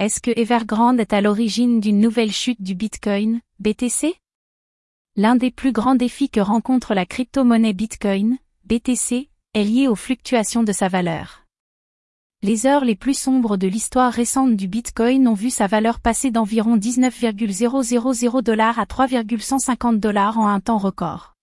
[0.00, 4.12] Est-ce que Evergrande est à l'origine d'une nouvelle chute du Bitcoin, BTC
[5.14, 10.64] L'un des plus grands défis que rencontre la crypto-monnaie Bitcoin, BTC, est lié aux fluctuations
[10.64, 11.44] de sa valeur.
[12.42, 16.32] Les heures les plus sombres de l'histoire récente du Bitcoin ont vu sa valeur passer
[16.32, 21.36] d'environ 19,000 dollars à 3,150 dollars en un temps record.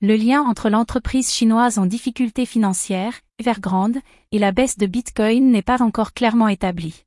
[0.00, 3.98] Le lien entre l'entreprise chinoise en difficulté financière, Evergrande,
[4.32, 7.04] et la baisse de Bitcoin n'est pas encore clairement établi.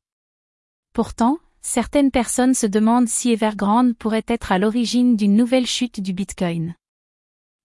[0.94, 6.14] Pourtant, certaines personnes se demandent si Evergrande pourrait être à l'origine d'une nouvelle chute du
[6.14, 6.76] Bitcoin.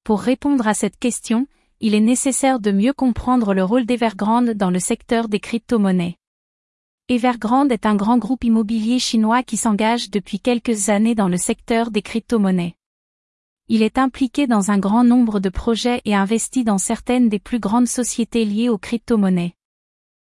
[0.03, 1.47] Pour répondre à cette question,
[1.81, 6.17] il est nécessaire de mieux comprendre le rôle d'Evergrande dans le secteur des crypto-monnaies.
[7.11, 11.91] Evergrande est un grand groupe immobilier chinois qui s'engage depuis quelques années dans le secteur
[11.91, 12.77] des crypto-monnaies.
[13.69, 17.61] Il est impliqué dans un grand nombre de projets et investit dans certaines des plus
[17.61, 19.55] grandes sociétés liées aux crypto-monnaies.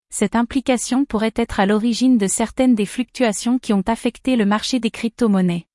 [0.10, 4.80] Cette implication pourrait être à l'origine de certaines des fluctuations qui ont affecté le marché
[4.80, 5.68] des crypto-monnaies.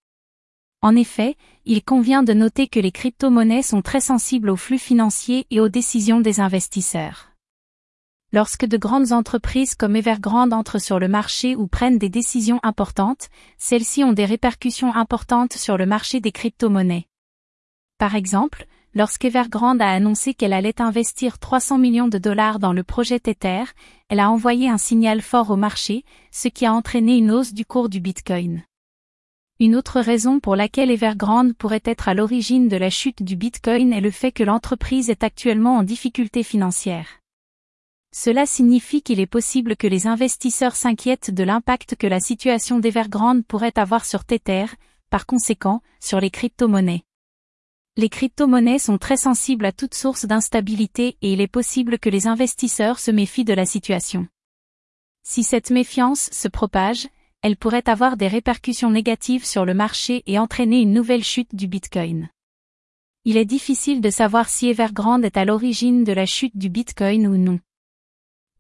[0.83, 1.37] En effet,
[1.67, 5.69] il convient de noter que les crypto-monnaies sont très sensibles aux flux financiers et aux
[5.69, 7.31] décisions des investisseurs.
[8.33, 13.29] Lorsque de grandes entreprises comme Evergrande entrent sur le marché ou prennent des décisions importantes,
[13.59, 17.09] celles-ci ont des répercussions importantes sur le marché des crypto-monnaies.
[17.99, 23.21] Par exemple, lorsqu'Evergrande a annoncé qu'elle allait investir 300 millions de dollars dans le projet
[23.21, 23.65] Tether,
[24.09, 27.65] elle a envoyé un signal fort au marché, ce qui a entraîné une hausse du
[27.65, 28.63] cours du Bitcoin.
[29.61, 33.93] Une autre raison pour laquelle Evergrande pourrait être à l'origine de la chute du Bitcoin
[33.93, 37.21] est le fait que l'entreprise est actuellement en difficulté financière.
[38.13, 43.45] Cela signifie qu'il est possible que les investisseurs s'inquiètent de l'impact que la situation d'Evergrande
[43.45, 44.65] pourrait avoir sur Tether,
[45.11, 47.05] par conséquent, sur les crypto-monnaies.
[47.97, 52.29] Les crypto-monnaies sont très sensibles à toute source d'instabilité et il est possible que les
[52.29, 54.29] investisseurs se méfient de la situation.
[55.25, 57.09] Si cette méfiance se propage,
[57.43, 61.67] elle pourrait avoir des répercussions négatives sur le marché et entraîner une nouvelle chute du
[61.67, 62.29] Bitcoin.
[63.25, 67.27] Il est difficile de savoir si Evergrande est à l'origine de la chute du Bitcoin
[67.27, 67.59] ou non.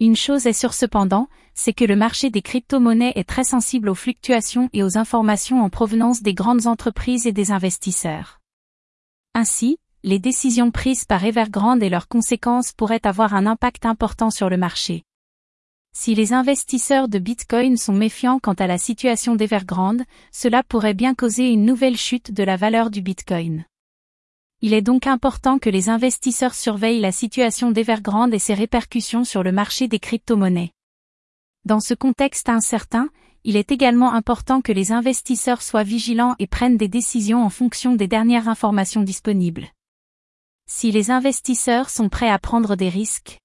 [0.01, 3.95] Une chose est sûre cependant, c'est que le marché des crypto-monnaies est très sensible aux
[3.95, 8.40] fluctuations et aux informations en provenance des grandes entreprises et des investisseurs.
[9.41, 14.51] Ainsi, les décisions prises par Evergrande et leurs conséquences pourraient avoir un impact important sur
[14.51, 15.03] le marché.
[15.97, 21.15] Si les investisseurs de Bitcoin sont méfiants quant à la situation d'Evergrande, cela pourrait bien
[21.15, 23.65] causer une nouvelle chute de la valeur du Bitcoin.
[24.61, 29.43] Il est donc important que les investisseurs surveillent la situation d'Evergrande et ses répercussions sur
[29.43, 30.73] le marché des crypto-monnaies.
[31.65, 33.09] Dans ce contexte incertain,
[33.45, 37.95] il est également important que les investisseurs soient vigilants et prennent des décisions en fonction
[37.95, 39.69] des dernières informations disponibles.
[40.67, 43.41] Si les investisseurs sont prêts à prendre des risques,